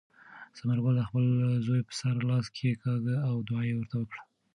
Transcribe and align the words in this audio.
ثمرګل 0.57 0.93
د 0.97 1.01
خپل 1.09 1.23
زوی 1.65 1.81
په 1.87 1.93
سر 1.99 2.15
لاس 2.29 2.45
کېکاږه 2.55 3.15
او 3.29 3.35
دعا 3.47 3.61
یې 3.67 3.73
ورته 3.77 3.95
وکړه. 3.99 4.21